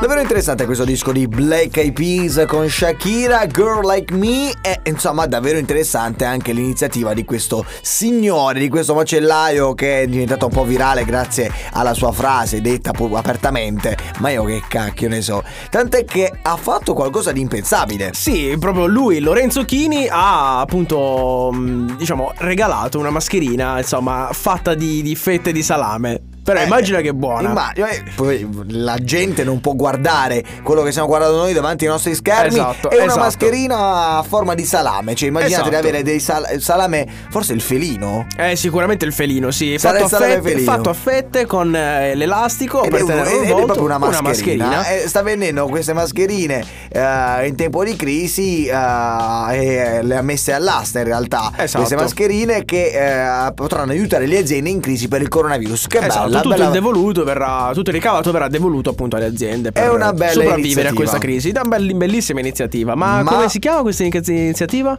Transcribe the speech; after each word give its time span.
Davvero 0.00 0.20
interessante 0.20 0.66
questo 0.66 0.84
disco 0.84 1.12
di 1.12 1.28
Black 1.28 1.76
Eyed 1.76 1.92
Peas 1.92 2.44
con 2.48 2.68
Shakira, 2.68 3.46
Girl 3.46 3.86
Like 3.86 4.12
Me 4.12 4.50
e 4.60 4.80
insomma 4.86 5.26
davvero 5.26 5.58
interessante 5.58 6.24
anche 6.24 6.52
l'iniziativa 6.52 7.14
di 7.14 7.24
questo 7.24 7.64
signore, 7.82 8.58
di 8.58 8.68
questo 8.68 8.94
macellaio 8.94 9.74
che 9.74 10.02
è 10.02 10.06
diventato 10.08 10.46
un 10.46 10.52
po' 10.52 10.64
virale 10.64 11.04
grazie 11.04 11.52
alla 11.70 11.94
sua 11.94 12.10
frase 12.10 12.60
detta 12.60 12.90
apertamente, 12.90 13.96
ma 14.18 14.30
io 14.30 14.42
che 14.42 14.60
cacchio 14.66 15.08
ne 15.08 15.22
so, 15.22 15.44
tant'è 15.70 16.04
che 16.04 16.32
ha 16.42 16.56
fatto 16.56 16.92
qualcosa 16.92 17.30
di 17.30 17.40
impensabile. 17.40 18.10
Sì, 18.14 18.56
proprio 18.58 18.86
lui, 18.86 19.20
Lorenzo 19.20 19.64
Chini, 19.64 20.08
ha 20.10 20.58
appunto 20.58 21.52
diciamo 21.96 22.32
regalato 22.38 22.98
una 22.98 23.10
mascherina 23.10 23.78
insomma 23.78 24.30
fatta 24.32 24.74
di, 24.74 25.00
di 25.00 25.14
fette 25.14 25.52
di 25.52 25.62
salame 25.62 26.31
però 26.42 26.60
eh, 26.60 26.64
immagina 26.64 27.00
che 27.00 27.10
è 27.10 27.12
buona. 27.12 27.50
Immagina, 27.50 27.88
eh, 27.88 28.02
poi 28.16 28.48
la 28.68 28.96
gente 28.96 29.44
non 29.44 29.60
può 29.60 29.74
guardare 29.74 30.42
quello 30.62 30.82
che 30.82 30.90
stiamo 30.90 31.06
guardando 31.06 31.36
noi 31.36 31.52
davanti 31.52 31.84
ai 31.84 31.90
nostri 31.90 32.14
schermi. 32.14 32.54
Esatto, 32.54 32.90
è 32.90 32.96
una 32.96 33.04
esatto. 33.04 33.20
mascherina 33.20 34.16
a 34.18 34.22
forma 34.22 34.54
di 34.54 34.64
salame. 34.64 35.14
Cioè, 35.14 35.28
immaginate 35.28 35.54
esatto. 35.54 35.70
di 35.70 35.76
avere 35.76 36.02
dei 36.02 36.18
sal- 36.18 36.60
salame, 36.60 37.06
forse 37.30 37.52
il 37.52 37.60
felino. 37.60 38.26
Eh, 38.36 38.56
sicuramente 38.56 39.04
il 39.04 39.12
felino, 39.12 39.52
sì. 39.52 39.78
Fatto 39.78 40.04
a, 40.04 40.08
fette, 40.08 40.58
fatto 40.58 40.90
a, 40.90 40.94
fette, 40.94 41.46
con 41.46 41.74
eh, 41.74 42.14
l'elastico 42.16 42.82
ed 42.82 42.90
per 42.90 43.04
tenere 43.04 43.34
un 43.34 43.46
volto, 43.46 43.60
è 43.60 43.64
proprio 43.64 43.84
una 43.84 43.98
mascherina. 43.98 44.66
Una 44.66 44.76
mascherina. 44.76 45.04
Eh, 45.04 45.08
sta 45.08 45.22
vendendo 45.22 45.66
queste 45.66 45.92
mascherine 45.92 46.64
eh, 46.88 47.46
in 47.46 47.54
tempo 47.54 47.84
di 47.84 47.94
crisi 47.94 48.64
le 48.64 48.72
ha 48.72 50.22
messe 50.22 50.52
all'asta 50.52 50.98
in 50.98 51.04
realtà. 51.04 51.52
Esatto. 51.56 51.78
Queste 51.78 51.94
mascherine 51.96 52.64
che 52.64 53.50
potranno 53.54 53.92
aiutare 53.92 54.26
le 54.26 54.38
aziende 54.38 54.70
in 54.70 54.80
crisi 54.80 55.06
per 55.06 55.20
il 55.20 55.28
coronavirus. 55.28 55.86
Che 55.86 55.98
esatto. 55.98 56.30
bello 56.31 56.31
tutto 56.36 56.48
bella... 56.50 56.66
il 56.66 56.70
devoluto 56.70 57.24
verrà, 57.24 57.70
tutto 57.74 57.90
il 57.90 57.96
ricavato 57.96 58.30
verrà 58.32 58.48
devoluto 58.48 58.90
appunto 58.90 59.16
alle 59.16 59.26
aziende 59.26 59.72
per 59.72 59.84
è 59.84 59.88
una 59.88 60.12
bella 60.12 60.32
sopravvivere 60.32 60.60
iniziativa. 60.60 60.90
a 60.90 60.94
questa 60.94 61.18
crisi. 61.18 61.50
È 61.50 61.60
una 61.64 61.78
bellissima 61.94 62.40
iniziativa. 62.40 62.94
Ma, 62.94 63.22
Ma, 63.22 63.30
come 63.30 63.48
si 63.48 63.58
chiama 63.58 63.82
questa 63.82 64.04
iniziativa? 64.04 64.96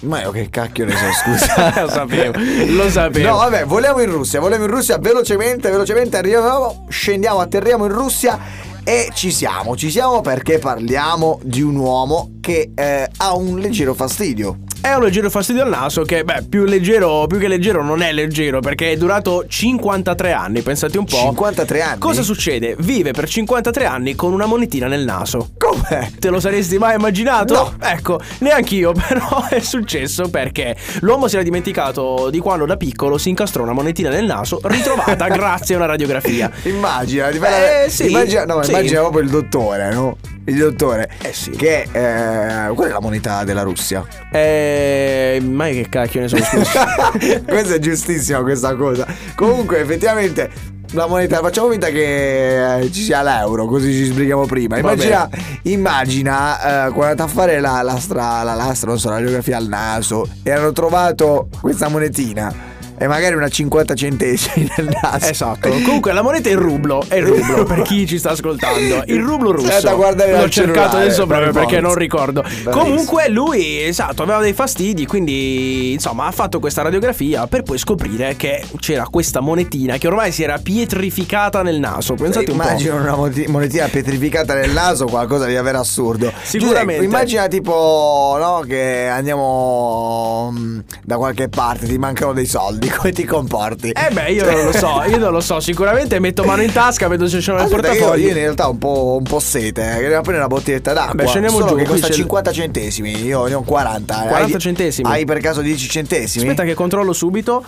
Ma 0.00 0.22
io 0.22 0.30
che 0.30 0.50
cacchio 0.50 0.84
ne 0.84 0.92
so, 0.92 1.12
scusa. 1.12 1.80
lo 1.82 1.88
sapevo, 1.88 2.38
lo 2.68 2.90
sapevo. 2.90 3.28
No, 3.28 3.36
vabbè, 3.36 3.64
volevo 3.64 4.00
in 4.02 4.10
Russia, 4.10 4.40
volevo 4.40 4.64
in 4.64 4.70
Russia 4.70 4.98
velocemente, 4.98 5.70
velocemente 5.70 6.16
arriviamo, 6.18 6.86
scendiamo, 6.88 7.40
atterriamo 7.40 7.86
in 7.86 7.92
Russia 7.92 8.38
e 8.84 9.10
ci 9.14 9.32
siamo, 9.32 9.74
ci 9.76 9.90
siamo 9.90 10.20
perché 10.20 10.58
parliamo 10.58 11.40
di 11.42 11.62
un 11.62 11.76
uomo 11.76 12.32
che 12.40 12.72
eh, 12.74 13.08
ha 13.16 13.34
un 13.34 13.58
leggero 13.58 13.94
fastidio. 13.94 14.58
È 14.86 14.94
un 14.94 15.02
leggero 15.02 15.28
fastidio 15.30 15.64
al 15.64 15.68
naso 15.68 16.04
che, 16.04 16.22
beh, 16.22 16.44
più 16.48 16.62
leggero, 16.62 17.26
più 17.26 17.38
che 17.38 17.48
leggero 17.48 17.82
non 17.82 18.02
è 18.02 18.12
leggero 18.12 18.60
perché 18.60 18.92
è 18.92 18.96
durato 18.96 19.44
53 19.44 20.32
anni, 20.32 20.62
pensate 20.62 20.96
un 20.96 21.04
po'. 21.04 21.16
53 21.16 21.82
anni? 21.82 21.98
Cosa 21.98 22.22
succede? 22.22 22.76
Vive 22.78 23.10
per 23.10 23.28
53 23.28 23.84
anni 23.84 24.14
con 24.14 24.32
una 24.32 24.46
monetina 24.46 24.86
nel 24.86 25.02
naso. 25.02 25.50
Come? 25.58 26.12
Te 26.20 26.28
lo 26.30 26.38
saresti 26.38 26.78
mai 26.78 26.94
immaginato? 26.94 27.52
No. 27.52 27.74
Ecco, 27.80 28.20
neanch'io, 28.38 28.92
però 29.08 29.48
è 29.48 29.58
successo 29.58 30.30
perché 30.30 30.76
l'uomo 31.00 31.26
si 31.26 31.34
era 31.34 31.42
dimenticato 31.42 32.30
di 32.30 32.38
quando 32.38 32.64
da 32.64 32.76
piccolo 32.76 33.18
si 33.18 33.28
incastrò 33.28 33.64
una 33.64 33.72
monetina 33.72 34.10
nel 34.10 34.24
naso 34.24 34.60
ritrovata 34.62 35.26
grazie 35.34 35.74
a 35.74 35.78
una 35.78 35.86
radiografia. 35.88 36.48
Immagina, 36.62 37.28
eh, 37.30 37.90
sì, 37.90 38.06
immagina, 38.06 38.44
no, 38.44 38.62
sì. 38.62 38.70
immagina 38.70 39.00
proprio 39.00 39.22
il 39.22 39.30
dottore, 39.30 39.92
no? 39.92 40.16
Il 40.46 40.56
dottore. 40.56 41.08
Eh 41.22 41.32
sì. 41.32 41.50
Che 41.50 41.86
eh, 41.90 42.74
qual 42.74 42.88
è 42.88 42.92
la 42.92 43.00
moneta 43.00 43.44
della 43.44 43.62
Russia? 43.62 44.04
Eh, 44.30 45.40
ma 45.42 45.66
che 45.66 45.86
cacchio 45.88 46.20
ne 46.20 46.28
so, 46.28 46.36
scusa. 46.36 46.86
questa 47.46 47.74
è 47.74 47.78
giustissima 47.78 48.42
questa 48.42 48.74
cosa. 48.74 49.06
Comunque, 49.34 49.80
effettivamente 49.80 50.74
la 50.92 51.06
moneta, 51.06 51.40
facciamo 51.40 51.70
finta 51.70 51.88
che 51.88 52.78
eh, 52.78 52.92
ci 52.92 53.02
sia 53.02 53.22
l'euro, 53.22 53.66
così 53.66 53.92
ci 53.92 54.04
sbrighiamo 54.04 54.46
prima. 54.46 54.78
Immagina, 54.78 55.28
immagina 55.62 56.86
eh, 56.86 56.90
quando 56.90 57.06
è 57.06 57.10
andato 57.10 57.30
a 57.30 57.32
fare 57.32 57.60
la 57.60 57.82
lastra, 57.82 58.42
la 58.42 58.54
lastra, 58.54 58.90
non 58.90 58.98
so, 58.98 59.08
la 59.08 59.16
radiografia 59.16 59.56
al 59.56 59.66
naso 59.66 60.28
e 60.42 60.50
hanno 60.50 60.72
trovato 60.72 61.48
questa 61.60 61.88
monetina 61.88 62.74
e 62.98 63.06
magari 63.06 63.34
una 63.34 63.48
50 63.48 63.94
centesimi 63.94 64.70
nel 64.76 64.96
naso. 65.02 65.26
Esatto. 65.26 65.68
Comunque 65.68 66.12
la 66.12 66.22
moneta 66.22 66.48
è 66.48 66.52
il 66.52 66.58
rublo, 66.58 67.04
è 67.06 67.16
il 67.16 67.26
rublo 67.26 67.64
per 67.64 67.82
chi 67.82 68.06
ci 68.06 68.18
sta 68.18 68.30
ascoltando. 68.30 69.02
Il 69.06 69.22
rublo 69.22 69.52
russo. 69.52 69.70
È 69.70 69.80
da 69.80 69.94
guardare 69.94 70.38
L'ho 70.38 70.48
cercato 70.48 70.96
adesso 70.96 71.26
proprio 71.26 71.52
perché 71.52 71.80
non 71.80 71.94
ricordo. 71.94 72.40
Bravissimo. 72.42 72.70
Comunque 72.70 73.28
lui, 73.28 73.82
esatto, 73.82 74.22
aveva 74.22 74.40
dei 74.40 74.52
fastidi, 74.52 75.06
quindi 75.06 75.92
insomma 75.92 76.26
ha 76.26 76.30
fatto 76.30 76.58
questa 76.58 76.82
radiografia 76.82 77.46
per 77.46 77.62
poi 77.62 77.78
scoprire 77.78 78.36
che 78.36 78.64
c'era 78.78 79.06
questa 79.10 79.40
monetina 79.40 79.98
che 79.98 80.06
ormai 80.06 80.32
si 80.32 80.42
era 80.42 80.58
pietrificata 80.58 81.62
nel 81.62 81.78
naso. 81.78 82.14
Pensate 82.14 82.50
un 82.50 82.56
Immagino 82.56 82.96
una 82.96 83.14
monetina 83.14 83.86
pietrificata 83.88 84.54
nel 84.54 84.70
naso, 84.70 85.06
qualcosa 85.06 85.46
di 85.46 85.54
davvero 85.54 85.80
assurdo. 85.80 86.32
Sicuramente. 86.42 86.94
Giuseppe, 86.94 87.04
immagina 87.04 87.48
tipo, 87.48 88.36
no, 88.38 88.64
che 88.66 89.08
andiamo 89.08 90.52
mm, 90.52 90.78
da 91.04 91.16
qualche 91.16 91.48
parte, 91.48 91.86
ti 91.86 91.98
mancano 91.98 92.32
dei 92.32 92.46
soldi 92.46 92.85
di 92.86 92.88
come 92.88 93.12
ti 93.12 93.24
comporti. 93.24 93.90
Eh 93.90 94.10
beh, 94.12 94.30
io 94.30 94.50
non 94.50 94.64
lo 94.64 94.72
so, 94.72 95.02
io 95.06 95.18
non 95.18 95.32
lo 95.32 95.40
so. 95.40 95.60
Sicuramente 95.60 96.18
metto 96.20 96.44
mano 96.44 96.62
in 96.62 96.72
tasca, 96.72 97.08
vedo 97.08 97.26
se 97.26 97.38
c'è 97.38 97.52
nel 97.52 97.68
portafoglio. 97.68 98.14
Io, 98.14 98.22
io 98.22 98.28
in 98.28 98.34
realtà 98.34 98.68
ho 98.68 98.70
un 98.70 98.78
po', 98.78 99.16
un 99.18 99.24
po 99.24 99.40
sete, 99.40 99.82
eh, 99.82 100.00
devo 100.00 100.22
prendere 100.22 100.38
una 100.38 100.46
bottiglietta 100.46 100.92
d'acqua. 100.92 101.14
Beh, 101.14 101.26
scendiamo 101.26 101.58
Solo 101.58 101.70
giù. 101.70 101.76
che 101.76 101.84
costa 101.84 102.10
50 102.10 102.52
centesimi, 102.52 103.24
io 103.24 103.46
ne 103.46 103.54
ho 103.54 103.62
40. 103.62 104.14
40 104.14 104.54
hai, 104.54 104.60
centesimi. 104.60 105.10
Hai 105.10 105.24
per 105.24 105.40
caso 105.40 105.60
10 105.60 105.88
centesimi? 105.88 106.44
Aspetta 106.44 106.64
che 106.64 106.74
controllo 106.74 107.12
subito. 107.12 107.64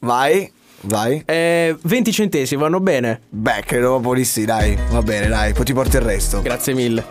Vai. 0.00 0.50
Vai. 0.84 1.22
Eh, 1.24 1.76
20 1.80 2.12
centesimi 2.12 2.60
vanno 2.60 2.80
bene? 2.80 3.20
Beh, 3.28 3.62
credo 3.64 3.90
proprio 4.00 4.14
di 4.14 4.24
sì, 4.24 4.44
dai. 4.44 4.76
Va 4.90 5.00
bene, 5.02 5.28
dai, 5.28 5.52
poi 5.52 5.64
ti 5.64 5.72
porti 5.72 5.96
il 5.96 6.02
resto. 6.02 6.42
Grazie 6.42 6.74
mille. 6.74 7.04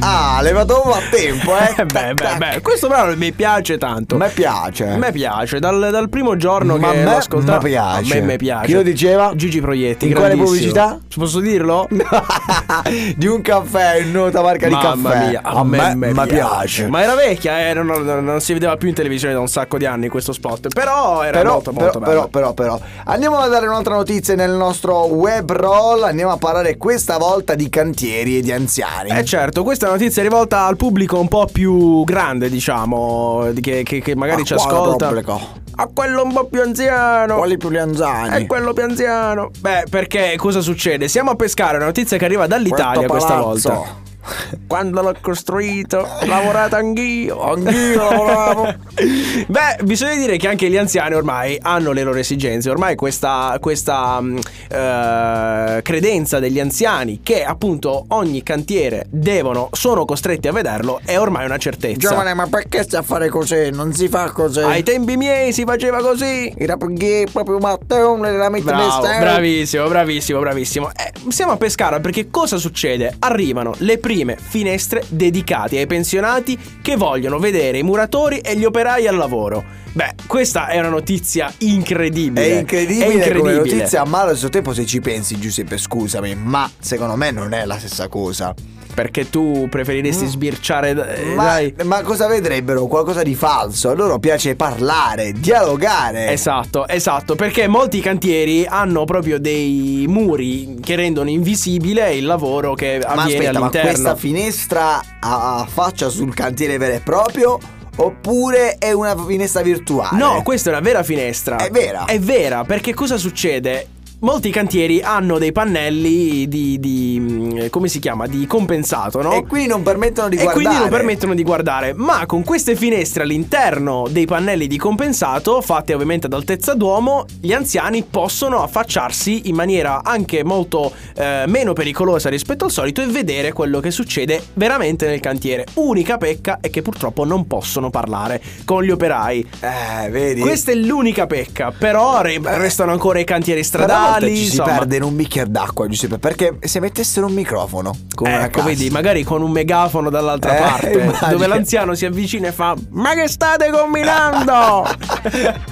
Ah, 0.00 0.31
levato 0.42 0.82
a 0.82 1.00
tempo, 1.10 1.52
eh. 1.56 1.84
beh, 1.84 2.14
beh, 2.14 2.36
beh, 2.36 2.60
questo 2.60 2.88
brano 2.88 3.14
mi 3.16 3.32
piace 3.32 3.78
tanto. 3.78 4.16
A 4.16 4.18
me 4.18 4.28
piace. 4.28 4.88
A 4.88 4.96
me 4.96 5.12
piace, 5.12 5.58
dal, 5.58 5.88
dal 5.90 6.08
primo 6.08 6.36
giorno 6.36 6.76
Ma 6.76 6.90
che 6.90 7.02
l'ho 7.02 7.16
ascoltato. 7.16 7.66
Piace. 7.66 8.12
A 8.12 8.20
me 8.20 8.26
mi 8.26 8.36
piace. 8.36 8.66
Chi 8.66 8.72
lo 8.72 8.82
diceva? 8.82 9.32
Gigi 9.34 9.60
Proietti. 9.60 10.08
In 10.08 10.14
quale 10.14 10.36
pubblicità? 10.36 10.98
Ci 11.06 11.18
posso 11.18 11.40
dirlo? 11.40 11.88
di 13.16 13.26
un 13.26 13.40
caffè, 13.40 14.02
nota 14.02 14.42
marca 14.42 14.68
Mamma 14.68 14.94
di 14.94 15.02
caffè. 15.02 15.28
Mia, 15.28 15.40
a, 15.42 15.50
a 15.50 15.64
me, 15.64 15.94
me 15.94 16.12
piace. 16.12 16.34
piace. 16.34 16.86
Ma 16.88 17.02
era 17.02 17.14
vecchia, 17.14 17.68
eh, 17.68 17.74
non, 17.74 17.86
non, 17.86 18.24
non, 18.24 18.40
si 18.40 18.52
vedeva 18.52 18.76
più 18.76 18.88
in 18.88 18.94
televisione 18.94 19.34
da 19.34 19.40
un 19.40 19.48
sacco 19.48 19.78
di 19.78 19.86
anni 19.86 20.08
questo 20.08 20.32
spot. 20.32 20.68
Però 20.68 21.22
era 21.22 21.38
però, 21.38 21.52
molto, 21.54 21.72
molto 21.72 21.98
però, 21.98 22.10
bello. 22.10 22.28
Però, 22.28 22.52
però, 22.52 22.76
però. 22.78 22.80
Andiamo 23.04 23.38
a 23.38 23.48
dare 23.48 23.66
un'altra 23.66 23.94
notizia 23.94 24.34
nel 24.34 24.52
nostro 24.52 25.04
web 25.06 25.50
roll. 25.52 26.02
Andiamo 26.02 26.32
a 26.32 26.36
parlare 26.36 26.76
questa 26.76 27.18
volta 27.18 27.54
di 27.54 27.68
cantieri 27.68 28.38
e 28.38 28.40
di 28.42 28.52
anziani. 28.52 29.10
Eh 29.10 29.24
certo, 29.24 29.62
questa 29.62 29.86
è 29.86 29.90
notizia 29.90 30.22
rivolta 30.32 30.64
al 30.64 30.76
pubblico 30.76 31.20
un 31.20 31.28
po' 31.28 31.46
più 31.52 32.04
grande, 32.04 32.48
diciamo, 32.48 33.50
che, 33.60 33.82
che, 33.82 34.00
che 34.00 34.16
magari 34.16 34.40
a 34.40 34.44
ci 34.44 34.54
ascolta. 34.54 35.08
Pubblico? 35.08 35.40
A 35.74 35.88
quello 35.92 36.22
un 36.22 36.32
po' 36.32 36.46
più 36.46 36.62
anziano. 36.62 37.36
Quali 37.36 37.58
più 37.58 37.68
anziani? 37.78 38.42
È 38.42 38.46
quello 38.46 38.72
più 38.72 38.82
anziano. 38.82 39.50
Beh, 39.58 39.84
perché 39.90 40.34
cosa 40.38 40.62
succede? 40.62 41.08
Siamo 41.08 41.32
a 41.32 41.36
pescare 41.36 41.76
una 41.76 41.84
notizia 41.84 42.16
che 42.16 42.24
arriva 42.24 42.46
dall'Italia 42.46 43.06
questa 43.06 43.36
volta. 43.36 44.00
Quando 44.66 45.02
l'ho 45.02 45.14
costruito, 45.20 45.98
ho 45.98 46.26
lavorato 46.26 46.76
anch'io. 46.76 47.40
Anch'io 47.42 48.10
lavoravo. 48.10 48.74
Beh, 49.46 49.78
bisogna 49.82 50.14
dire 50.16 50.36
che 50.36 50.48
anche 50.48 50.68
gli 50.68 50.76
anziani 50.76 51.14
ormai 51.14 51.58
hanno 51.60 51.92
le 51.92 52.02
loro 52.02 52.18
esigenze. 52.18 52.70
Ormai 52.70 52.94
questa, 52.94 53.56
questa 53.60 54.18
uh, 54.18 55.82
credenza 55.82 56.38
degli 56.38 56.60
anziani 56.60 57.20
che 57.22 57.44
appunto 57.44 58.04
ogni 58.08 58.42
cantiere 58.42 59.06
devono, 59.10 59.68
sono 59.72 60.04
costretti 60.04 60.48
a 60.48 60.52
vederlo 60.52 61.00
è 61.04 61.18
ormai 61.18 61.44
una 61.44 61.58
certezza. 61.58 62.08
Giovane, 62.08 62.34
ma 62.34 62.46
perché 62.46 62.82
stai 62.84 63.00
a 63.00 63.02
fare 63.02 63.28
così? 63.28 63.70
Non 63.70 63.92
si 63.92 64.08
fa 64.08 64.30
così. 64.30 64.60
Ai 64.60 64.82
tempi 64.82 65.16
miei 65.16 65.52
si 65.52 65.64
faceva 65.64 65.98
così. 65.98 66.52
Era 66.56 66.76
perché 66.76 67.26
proprio 67.30 67.58
Matteo 67.58 68.16
nella 68.16 68.50
Bravo, 68.50 69.00
bravissimo, 69.00 69.88
bravissimo, 69.88 70.38
bravissimo. 70.40 70.90
Eh, 70.90 71.12
siamo 71.30 71.52
a 71.52 71.56
Pescara 71.56 72.00
perché 72.00 72.30
cosa 72.30 72.58
succede? 72.58 73.14
Arrivano 73.18 73.74
le 73.78 73.98
prime 73.98 74.11
prime 74.12 74.36
finestre 74.36 75.02
dedicate 75.08 75.78
ai 75.78 75.86
pensionati 75.86 76.58
che 76.82 76.96
vogliono 76.96 77.38
vedere 77.38 77.78
i 77.78 77.82
muratori 77.82 78.40
e 78.40 78.56
gli 78.56 78.64
operai 78.64 79.06
al 79.06 79.16
lavoro. 79.16 79.64
Beh, 79.92 80.14
questa 80.26 80.68
è 80.68 80.78
una 80.78 80.90
notizia 80.90 81.50
incredibile. 81.58 82.46
È 82.46 82.58
incredibile, 82.58 83.06
è 83.06 83.14
incredibile. 83.14 83.54
notizia, 83.54 84.04
ma 84.04 84.20
allo 84.20 84.30
stesso 84.32 84.50
tempo 84.50 84.74
se 84.74 84.84
ci 84.84 85.00
pensi 85.00 85.38
Giuseppe, 85.38 85.78
scusami, 85.78 86.34
ma 86.34 86.70
secondo 86.78 87.16
me 87.16 87.30
non 87.30 87.54
è 87.54 87.64
la 87.64 87.78
stessa 87.78 88.08
cosa 88.08 88.54
perché 88.94 89.28
tu 89.30 89.66
preferiresti 89.68 90.24
mm. 90.24 90.28
sbirciare. 90.28 91.16
Eh, 91.16 91.34
ma, 91.34 91.58
ma, 91.84 92.02
cosa 92.02 92.26
vedrebbero? 92.26 92.86
Qualcosa 92.86 93.22
di 93.22 93.34
falso. 93.34 93.88
A 93.90 93.94
loro 93.94 94.18
piace 94.18 94.56
parlare, 94.56 95.32
dialogare. 95.32 96.30
Esatto, 96.30 96.86
esatto. 96.86 97.34
Perché 97.34 97.66
molti 97.66 98.00
cantieri 98.00 98.66
hanno 98.66 99.04
proprio 99.04 99.38
dei 99.38 100.04
muri 100.08 100.76
che 100.80 100.96
rendono 100.96 101.30
invisibile 101.30 102.14
il 102.14 102.26
lavoro 102.26 102.74
che 102.74 103.00
ma 103.02 103.22
avviene 103.22 103.46
aspetta, 103.46 103.58
all'interno. 103.58 103.88
Ma 103.88 103.94
questa 103.94 104.16
finestra 104.16 105.00
a 105.20 105.66
faccia 105.68 106.08
sul 106.08 106.34
cantiere 106.34 106.76
vero 106.78 106.94
e 106.94 107.00
proprio 107.00 107.58
oppure 107.94 108.76
è 108.78 108.92
una 108.92 109.16
finestra 109.16 109.62
virtuale? 109.62 110.16
No, 110.16 110.42
questa 110.42 110.70
è 110.70 110.72
una 110.72 110.82
vera 110.82 111.02
finestra. 111.02 111.56
È 111.56 111.70
vera? 111.70 112.04
È 112.04 112.18
vera, 112.18 112.64
perché 112.64 112.94
cosa 112.94 113.16
succede? 113.16 113.86
Molti 114.22 114.52
cantieri 114.52 115.00
hanno 115.02 115.36
dei 115.38 115.50
pannelli 115.50 116.46
di, 116.46 116.78
di, 116.78 117.18
mm, 117.20 117.66
come 117.70 117.88
si 117.88 117.98
chiama? 117.98 118.28
Di 118.28 118.46
compensato, 118.46 119.20
no? 119.20 119.32
E 119.32 119.44
quindi 119.44 119.66
non 119.66 119.82
permettono 119.82 120.28
di 120.28 120.36
e 120.36 120.42
guardare. 120.44 120.64
quindi 120.64 120.80
non 120.80 120.88
permettono 120.90 121.34
di 121.34 121.42
guardare. 121.42 121.92
Ma 121.92 122.24
con 122.24 122.44
queste 122.44 122.76
finestre 122.76 123.24
all'interno 123.24 124.06
dei 124.08 124.24
pannelli 124.26 124.68
di 124.68 124.78
compensato, 124.78 125.60
fatte 125.60 125.92
ovviamente 125.92 126.26
ad 126.26 126.34
altezza 126.34 126.74
d'uomo, 126.74 127.26
gli 127.40 127.52
anziani 127.52 128.04
possono 128.08 128.62
affacciarsi 128.62 129.48
in 129.48 129.56
maniera 129.56 130.04
anche 130.04 130.44
molto 130.44 130.92
eh, 131.16 131.42
meno 131.48 131.72
pericolosa 131.72 132.28
rispetto 132.28 132.66
al 132.66 132.70
solito 132.70 133.02
e 133.02 133.06
vedere 133.06 133.50
quello 133.50 133.80
che 133.80 133.90
succede 133.90 134.40
veramente 134.54 135.08
nel 135.08 135.18
cantiere. 135.18 135.66
Unica 135.74 136.16
pecca 136.16 136.58
è 136.60 136.70
che 136.70 136.80
purtroppo 136.80 137.24
non 137.24 137.48
possono 137.48 137.90
parlare 137.90 138.40
con 138.64 138.84
gli 138.84 138.90
operai. 138.92 139.48
Eh, 139.58 140.10
vedi? 140.10 140.42
Questa 140.42 140.70
è 140.70 140.76
l'unica 140.76 141.26
pecca, 141.26 141.72
però 141.76 142.20
re- 142.20 142.38
restano 142.40 142.92
ancora 142.92 143.18
i 143.18 143.24
cantieri 143.24 143.64
stradali. 143.64 144.10
Volte 144.20 144.28
ci 144.36 144.36
si 144.36 144.56
insomma. 144.56 144.68
perde 144.76 144.96
in 144.96 145.02
un 145.02 145.16
bicchiere 145.16 145.50
d'acqua, 145.50 145.86
Giuseppe, 145.88 146.18
perché 146.18 146.58
se 146.60 146.80
mettessero 146.80 147.26
un 147.26 147.32
microfono 147.34 147.96
con 148.14 148.28
una 148.28 148.44
Ecco, 148.44 148.58
cassa. 148.58 148.66
vedi, 148.68 148.90
magari 148.90 149.24
con 149.24 149.42
un 149.42 149.50
megafono 149.50 150.10
dall'altra 150.10 150.56
Eh, 150.56 150.60
parte, 150.60 150.90
immagino. 150.92 151.30
dove 151.30 151.46
l'anziano 151.46 151.94
si 151.94 152.04
avvicina 152.06 152.48
e 152.48 152.52
fa: 152.52 152.74
Ma 152.90 153.14
che 153.14 153.28
state 153.28 153.70
combinando? 153.70 154.86